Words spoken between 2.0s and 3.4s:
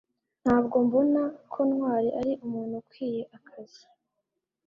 ari umuntu ukwiye